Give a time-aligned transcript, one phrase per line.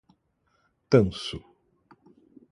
[0.91, 1.37] Tanso